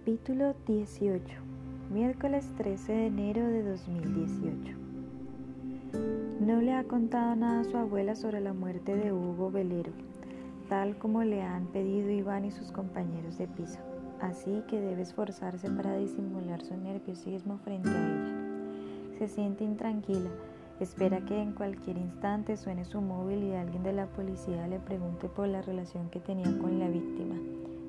[0.00, 1.22] Capítulo 18
[1.90, 4.74] Miércoles 13 de enero de 2018
[6.40, 9.92] No le ha contado nada a su abuela sobre la muerte de Hugo Velero,
[10.70, 13.78] tal como le han pedido Iván y sus compañeros de piso,
[14.22, 19.18] así que debe esforzarse para disimular su nerviosismo frente a ella.
[19.18, 20.30] Se siente intranquila,
[20.80, 25.28] espera que en cualquier instante suene su móvil y alguien de la policía le pregunte
[25.28, 27.36] por la relación que tenía con la víctima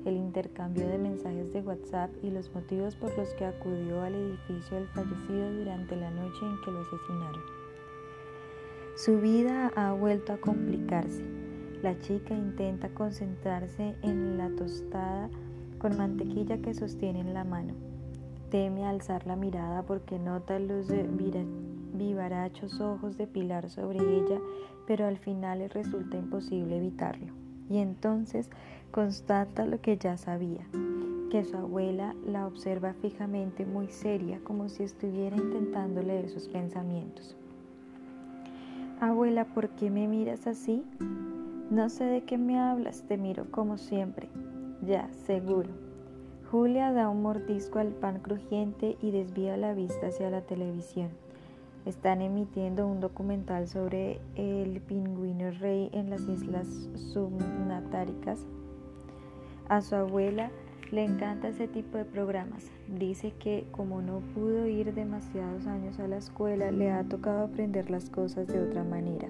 [0.04, 4.76] el intercambio de mensajes de WhatsApp y los motivos por los que acudió al edificio
[4.76, 7.42] del fallecido durante la noche en que lo asesinaron.
[8.96, 11.24] Su vida ha vuelto a complicarse.
[11.82, 15.30] La chica intenta concentrarse en la tostada
[15.78, 17.74] con mantequilla que sostiene en la mano.
[18.50, 20.88] Teme alzar la mirada porque nota los
[21.94, 24.38] vivarachos ojos de Pilar sobre ella,
[24.86, 28.50] pero al final le resulta imposible evitarlo y entonces
[28.92, 30.64] constata lo que ya sabía,
[31.30, 37.34] que su abuela la observa fijamente muy seria como si estuviera intentando leer sus pensamientos.
[39.00, 40.84] Abuela, ¿por qué me miras así?
[41.70, 44.28] No sé de qué me hablas, te miro como siempre.
[44.82, 45.70] Ya, seguro.
[46.50, 51.08] Julia da un mordisco al pan crujiente y desvía la vista hacia la televisión.
[51.86, 56.68] Están emitiendo un documental sobre el pingüino rey en las islas
[57.12, 58.46] subnatáricas.
[59.72, 60.50] A su abuela
[60.90, 62.70] le encanta ese tipo de programas.
[62.88, 67.90] Dice que como no pudo ir demasiados años a la escuela, le ha tocado aprender
[67.90, 69.28] las cosas de otra manera.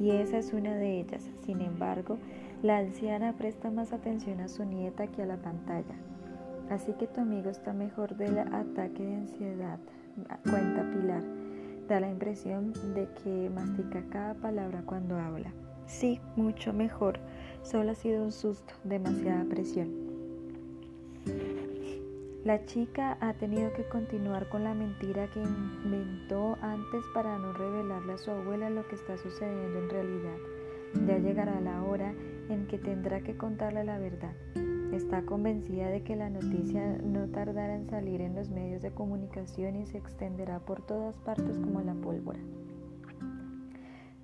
[0.00, 1.30] Y esa es una de ellas.
[1.46, 2.18] Sin embargo,
[2.60, 5.94] la anciana presta más atención a su nieta que a la pantalla.
[6.70, 9.78] Así que tu amigo está mejor del ataque de ansiedad,
[10.42, 11.22] cuenta Pilar.
[11.86, 15.52] Da la impresión de que mastica cada palabra cuando habla.
[15.86, 17.20] Sí, mucho mejor.
[17.62, 20.08] Solo ha sido un susto, demasiada presión.
[22.44, 28.14] La chica ha tenido que continuar con la mentira que inventó antes para no revelarle
[28.14, 30.36] a su abuela lo que está sucediendo en realidad.
[31.06, 32.14] Ya llegará la hora
[32.48, 34.32] en que tendrá que contarle la verdad.
[34.92, 39.76] Está convencida de que la noticia no tardará en salir en los medios de comunicación
[39.76, 42.40] y se extenderá por todas partes como la pólvora.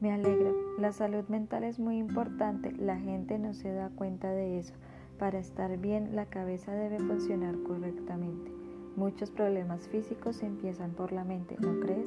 [0.05, 4.59] Me alegro, la salud mental es muy importante, la gente no se da cuenta de
[4.59, 4.75] eso.
[5.19, 8.53] Para estar bien, la cabeza debe funcionar correctamente.
[8.97, 12.07] Muchos problemas físicos empiezan por la mente, ¿no crees?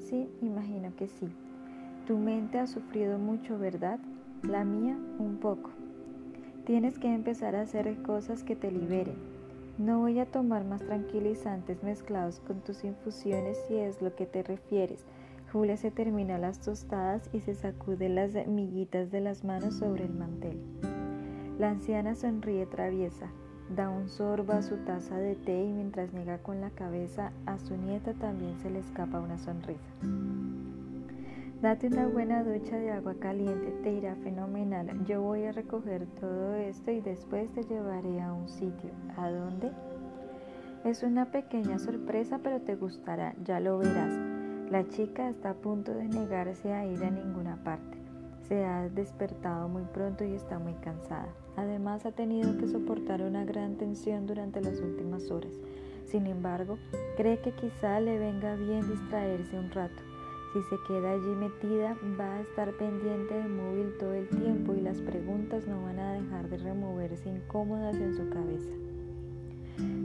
[0.00, 1.28] Sí, imagino que sí.
[2.08, 4.00] Tu mente ha sufrido mucho, ¿verdad?
[4.42, 5.70] La mía, un poco.
[6.66, 9.14] Tienes que empezar a hacer cosas que te liberen.
[9.78, 14.42] No voy a tomar más tranquilizantes mezclados con tus infusiones si es lo que te
[14.42, 15.06] refieres.
[15.52, 20.14] Julia se termina las tostadas y se sacude las miguitas de las manos sobre el
[20.14, 20.58] mantel.
[21.58, 23.26] La anciana sonríe traviesa,
[23.76, 27.58] da un sorbo a su taza de té y mientras niega con la cabeza a
[27.58, 29.92] su nieta también se le escapa una sonrisa.
[31.60, 35.04] Date una buena ducha de agua caliente, te irá fenomenal.
[35.04, 38.90] Yo voy a recoger todo esto y después te llevaré a un sitio.
[39.18, 39.70] ¿A dónde?
[40.84, 44.31] Es una pequeña sorpresa, pero te gustará, ya lo verás.
[44.72, 47.98] La chica está a punto de negarse a ir a ninguna parte.
[48.48, 51.28] Se ha despertado muy pronto y está muy cansada.
[51.56, 55.52] Además ha tenido que soportar una gran tensión durante las últimas horas.
[56.06, 56.78] Sin embargo,
[57.18, 60.02] cree que quizá le venga bien distraerse un rato.
[60.54, 64.80] Si se queda allí metida, va a estar pendiente del móvil todo el tiempo y
[64.80, 68.70] las preguntas no van a dejar de removerse incómodas en su cabeza.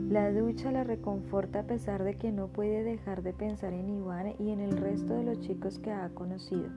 [0.08, 4.32] La ducha la reconforta a pesar de que no puede dejar de pensar en Iván
[4.38, 6.70] y en el resto de los chicos que ha conocido.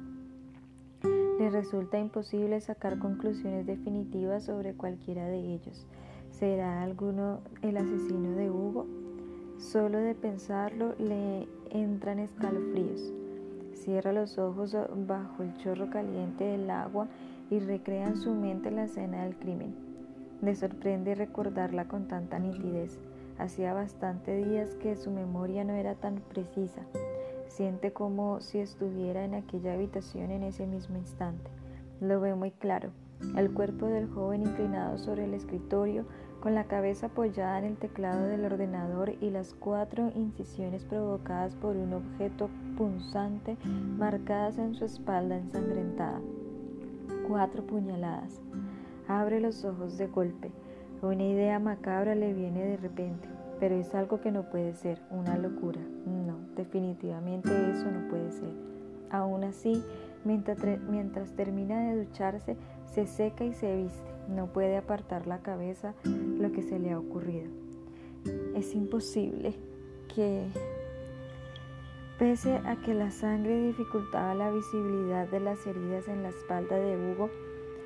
[1.40, 5.88] Le resulta imposible sacar conclusiones definitivas sobre cualquiera de ellos.
[6.30, 8.86] ¿Será alguno el asesino de Hugo?
[9.60, 13.14] Solo de pensarlo le entran escalofríos.
[13.76, 14.76] Cierra los ojos
[15.08, 17.08] bajo el chorro caliente del agua
[17.50, 19.74] y recrea en su mente la escena del crimen.
[20.42, 23.00] Le sorprende recordarla con tanta nitidez.
[23.42, 26.84] Hacía bastante días que su memoria no era tan precisa.
[27.48, 31.50] Siente como si estuviera en aquella habitación en ese mismo instante.
[32.00, 32.92] Lo ve muy claro.
[33.36, 36.06] El cuerpo del joven inclinado sobre el escritorio,
[36.40, 41.76] con la cabeza apoyada en el teclado del ordenador y las cuatro incisiones provocadas por
[41.78, 42.48] un objeto
[42.78, 43.58] punzante
[43.98, 46.22] marcadas en su espalda ensangrentada.
[47.28, 48.40] Cuatro puñaladas.
[49.08, 50.52] Abre los ojos de golpe.
[51.02, 53.28] Una idea macabra le viene de repente,
[53.62, 55.80] pero es algo que no puede ser, una locura.
[56.08, 58.50] No, definitivamente eso no puede ser.
[59.12, 59.84] Aún así,
[60.26, 64.12] mientras, termina de ducharse, se seca y se viste.
[64.28, 67.52] No puede apartar la cabeza lo que se le ha ocurrido.
[68.56, 69.54] Es imposible
[70.16, 70.48] que,
[72.18, 76.98] pese a que la sangre dificultaba la visibilidad de las heridas en la espalda de
[76.98, 77.30] Hugo,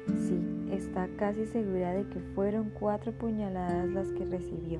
[0.07, 0.39] sí,
[0.71, 4.79] está casi segura de que fueron cuatro puñaladas las que recibió.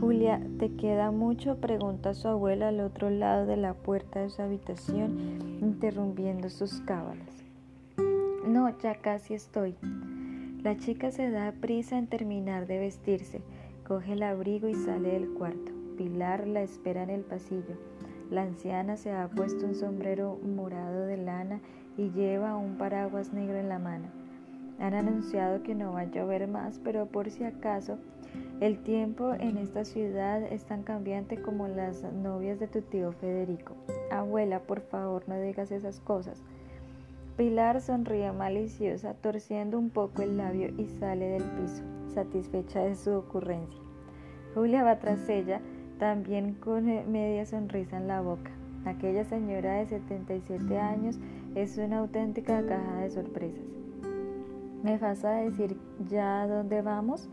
[0.00, 1.56] Julia, ¿te queda mucho?
[1.56, 7.44] pregunta su abuela al otro lado de la puerta de su habitación, interrumpiendo sus cábalas.
[8.46, 9.76] No, ya casi estoy.
[10.62, 13.42] La chica se da prisa en terminar de vestirse,
[13.86, 15.72] coge el abrigo y sale del cuarto.
[15.96, 17.76] Pilar la espera en el pasillo.
[18.30, 21.60] La anciana se ha puesto un sombrero morado de lana
[21.96, 24.06] y lleva un paraguas negro en la mano.
[24.80, 27.98] Han anunciado que no va a llover más, pero por si acaso
[28.60, 33.74] el tiempo en esta ciudad es tan cambiante como las novias de tu tío Federico.
[34.10, 36.42] Abuela, por favor, no digas esas cosas.
[37.36, 41.82] Pilar sonríe maliciosa, torciendo un poco el labio y sale del piso,
[42.14, 43.80] satisfecha de su ocurrencia.
[44.54, 45.60] Julia va tras ella,
[45.98, 48.50] también con media sonrisa en la boca.
[48.84, 51.18] Aquella señora de 77 años
[51.54, 53.64] es una auténtica caja de sorpresas.
[54.82, 55.76] ¿Me vas a decir
[56.08, 57.28] ya dónde vamos?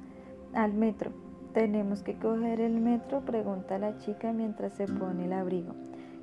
[0.54, 1.12] Al metro.
[1.54, 3.22] ¿Tenemos que coger el metro?
[3.22, 5.76] Pregunta la chica mientras se pone el abrigo.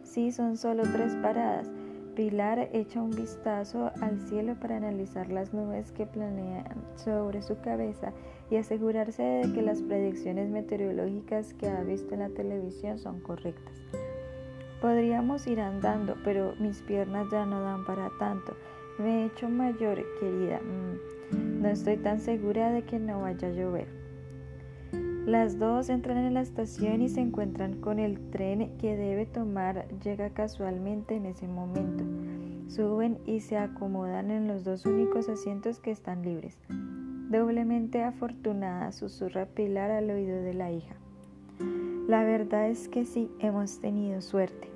[0.02, 1.70] Sí, son solo tres paradas.
[2.14, 6.64] Pilar echa un vistazo al cielo para analizar las nubes que planean
[6.94, 8.12] sobre su cabeza
[8.50, 13.82] y asegurarse de que las predicciones meteorológicas que ha visto en la televisión son correctas.
[14.80, 18.56] Podríamos ir andando, pero mis piernas ya no dan para tanto.
[18.98, 20.60] Me he hecho mayor, querida.
[20.60, 24.05] Mm, no estoy tan segura de que no vaya a llover.
[25.26, 29.88] Las dos entran en la estación y se encuentran con el tren que debe tomar.
[30.04, 32.04] Llega casualmente en ese momento.
[32.68, 36.56] Suben y se acomodan en los dos únicos asientos que están libres.
[36.68, 40.94] Doblemente afortunada, susurra Pilar al oído de la hija.
[42.06, 44.68] La verdad es que sí, hemos tenido suerte.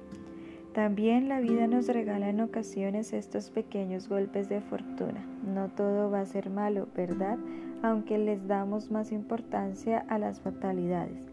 [0.73, 5.25] También la vida nos regala en ocasiones estos pequeños golpes de fortuna.
[5.47, 7.39] No todo va a ser malo, ¿verdad?
[7.83, 11.27] Aunque les damos más importancia a las fatalidades.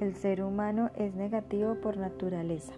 [0.00, 2.72] El ser humano es negativo por naturaleza.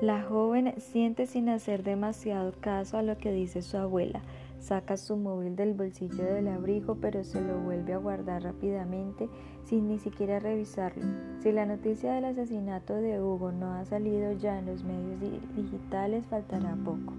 [0.00, 4.22] La joven siente sin hacer demasiado caso a lo que dice su abuela.
[4.58, 9.28] Saca su móvil del bolsillo del abrigo, pero se lo vuelve a guardar rápidamente
[9.64, 11.04] sin ni siquiera revisarlo.
[11.40, 15.20] Si la noticia del asesinato de Hugo no ha salido ya en los medios
[15.54, 17.12] digitales, faltará poco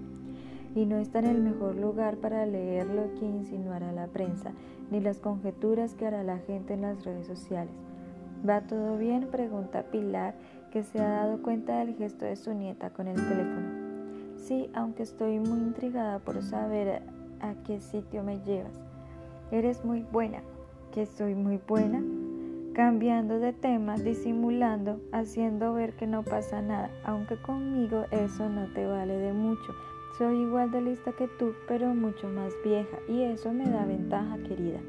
[0.76, 4.52] y no está en el mejor lugar para leer lo que insinuará la prensa,
[4.90, 7.72] ni las conjeturas que hará la gente en las redes sociales.
[8.46, 9.28] ¿Va todo bien?
[9.32, 10.34] pregunta Pilar,
[10.70, 13.86] que se ha dado cuenta del gesto de su nieta con el teléfono.
[14.36, 17.02] Sí, aunque estoy muy intrigada por saber
[17.40, 18.78] a qué sitio me llevas.
[19.50, 20.42] Eres muy buena.
[20.92, 22.02] ¿Que soy muy buena?
[22.74, 28.86] Cambiando de tema, disimulando, haciendo ver que no pasa nada, aunque conmigo eso no te
[28.86, 29.74] vale de mucho
[30.18, 34.38] soy igual de lista que tú, pero mucho más vieja, y eso me da ventaja,
[34.38, 34.80] querida.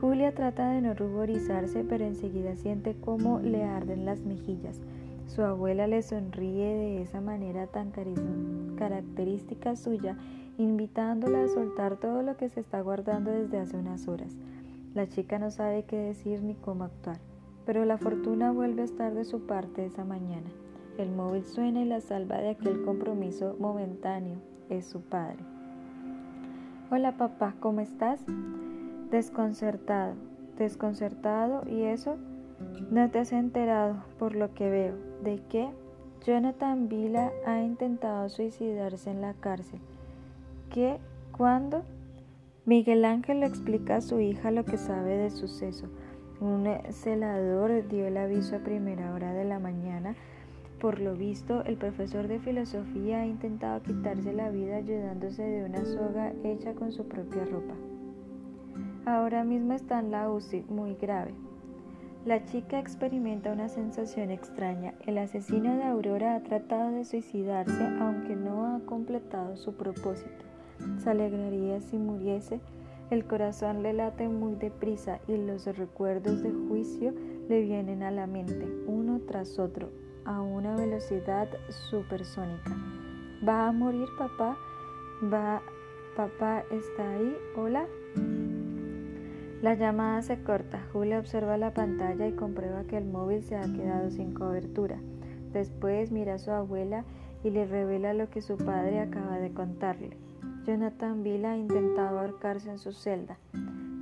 [0.00, 4.80] Julia trata de no ruborizarse, pero enseguida siente cómo le arden las mejillas.
[5.26, 7.92] Su abuela le sonríe de esa manera tan
[8.76, 10.16] característica suya,
[10.58, 14.36] invitándola a soltar todo lo que se está guardando desde hace unas horas.
[14.94, 17.18] La chica no sabe qué decir ni cómo actuar,
[17.66, 20.50] pero la fortuna vuelve a estar de su parte esa mañana.
[20.96, 24.36] El móvil suena y la salva de aquel compromiso momentáneo
[24.70, 25.38] es su padre.
[26.88, 28.24] Hola papá, ¿cómo estás?
[29.10, 30.14] Desconcertado,
[30.56, 32.16] desconcertado y eso
[32.92, 34.94] no te has enterado por lo que veo.
[35.24, 35.68] ¿De qué?
[36.24, 39.80] Jonathan Vila ha intentado suicidarse en la cárcel.
[40.70, 40.98] ¿Qué?
[41.36, 41.82] ¿Cuándo?
[42.66, 45.88] Miguel Ángel le explica a su hija lo que sabe del suceso.
[46.40, 50.14] Un celador dio el aviso a primera hora de la mañana
[50.84, 55.82] por lo visto, el profesor de filosofía ha intentado quitarse la vida ayudándose de una
[55.82, 57.72] soga hecha con su propia ropa.
[59.06, 61.32] Ahora mismo está en la UCI, muy grave.
[62.26, 64.92] La chica experimenta una sensación extraña.
[65.06, 70.44] El asesino de Aurora ha tratado de suicidarse aunque no ha completado su propósito.
[70.98, 72.60] Se alegraría si muriese.
[73.08, 77.14] El corazón le late muy deprisa y los recuerdos de juicio
[77.48, 82.76] le vienen a la mente, uno tras otro, a una velocidad supersónica.
[83.46, 84.56] ¿Va a morir papá?
[85.32, 85.62] ¿Va?
[86.16, 87.36] ¿Papá está ahí?
[87.56, 87.86] ¿Hola?
[89.62, 90.86] La llamada se corta.
[90.92, 94.98] Julia observa la pantalla y comprueba que el móvil se ha quedado sin cobertura.
[95.52, 97.04] Después mira a su abuela
[97.42, 100.16] y le revela lo que su padre acaba de contarle.
[100.64, 103.38] Jonathan Villa ha intentado ahorcarse en su celda.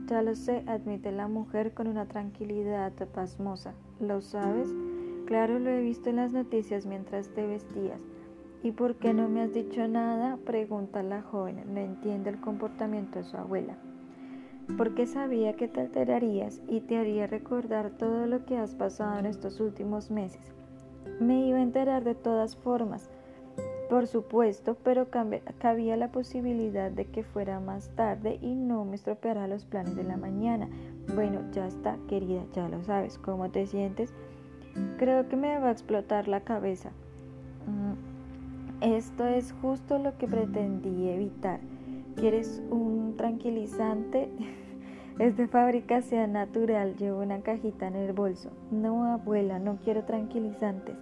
[0.06, 3.72] Ya lo sé, admite la mujer con una tranquilidad pasmosa.
[4.00, 4.68] ¿Lo sabes?
[5.32, 8.02] Claro, lo he visto en las noticias mientras te vestías.
[8.62, 10.36] ¿Y por qué no me has dicho nada?
[10.44, 11.72] pregunta la joven.
[11.72, 13.78] No entiende el comportamiento de su abuela.
[14.76, 19.24] Porque sabía que te alterarías y te haría recordar todo lo que has pasado en
[19.24, 20.52] estos últimos meses.
[21.18, 23.08] Me iba a enterar de todas formas,
[23.88, 25.06] por supuesto, pero
[25.58, 30.04] cabía la posibilidad de que fuera más tarde y no me estropeara los planes de
[30.04, 30.68] la mañana.
[31.14, 33.16] Bueno, ya está, querida, ya lo sabes.
[33.16, 34.12] ¿Cómo te sientes?
[34.98, 36.90] Creo que me va a explotar la cabeza.
[37.66, 41.60] Mm, esto es justo lo que pretendí evitar.
[42.16, 44.28] ¿Quieres un tranquilizante?
[45.18, 48.50] Es de fabricación natural, llevo una cajita en el bolso.
[48.70, 50.96] No, abuela, no quiero tranquilizantes.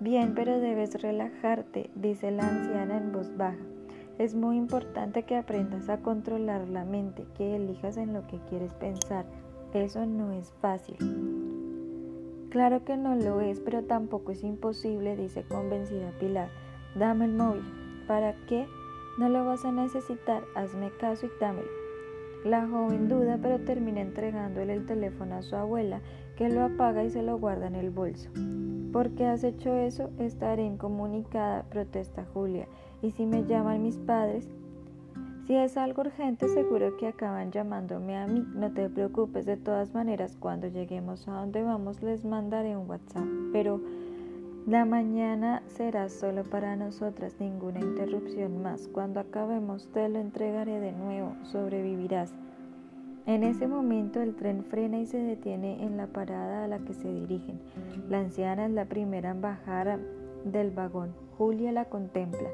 [0.00, 3.58] Bien, pero debes relajarte, dice la anciana en voz baja.
[4.18, 8.72] Es muy importante que aprendas a controlar la mente, que elijas en lo que quieres
[8.74, 9.26] pensar.
[9.74, 10.96] Eso no es fácil.
[12.54, 16.50] Claro que no lo es, pero tampoco es imposible, dice convencida Pilar.
[16.94, 17.64] Dame el móvil.
[18.06, 18.68] ¿Para qué?
[19.18, 20.44] No lo vas a necesitar.
[20.54, 21.66] Hazme caso y dámelo.
[22.44, 26.00] La joven duda, pero termina entregándole el teléfono a su abuela,
[26.36, 28.30] que lo apaga y se lo guarda en el bolso.
[28.92, 30.10] ¿Por qué has hecho eso?
[30.20, 32.68] Estaré incomunicada, protesta Julia.
[33.02, 34.48] ¿Y si me llaman mis padres?
[35.46, 38.46] Si es algo urgente, seguro que acaban llamándome a mí.
[38.54, 43.26] No te preocupes, de todas maneras, cuando lleguemos a donde vamos les mandaré un WhatsApp.
[43.52, 43.78] Pero
[44.66, 48.88] la mañana será solo para nosotras, ninguna interrupción más.
[48.88, 52.32] Cuando acabemos te lo entregaré de nuevo, sobrevivirás.
[53.26, 56.94] En ese momento el tren frena y se detiene en la parada a la que
[56.94, 57.60] se dirigen.
[58.08, 59.98] La anciana es la primera en bajar
[60.46, 61.14] del vagón.
[61.36, 62.48] Julia la contempla.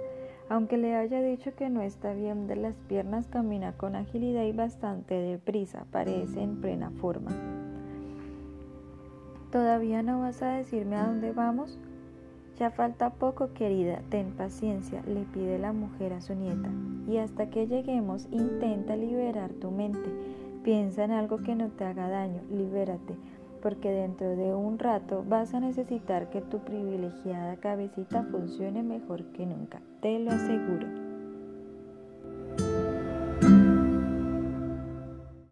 [0.51, 4.51] Aunque le haya dicho que no está bien de las piernas, camina con agilidad y
[4.51, 7.31] bastante deprisa, parece en plena forma.
[9.53, 11.79] ¿Todavía no vas a decirme a dónde vamos?
[12.59, 16.69] Ya falta poco, querida, ten paciencia, le pide la mujer a su nieta.
[17.07, 20.11] Y hasta que lleguemos, intenta liberar tu mente.
[20.65, 23.15] Piensa en algo que no te haga daño, libérate
[23.63, 29.47] porque dentro de un rato vas a necesitar que tu privilegiada cabecita funcione mejor que
[29.47, 31.10] nunca, te lo aseguro.